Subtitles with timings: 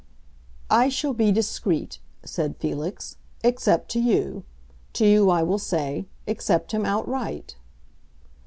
[0.71, 4.43] "I shall be discreet," said Felix, "except to you.
[4.93, 7.55] To you I will say, Accept him outright."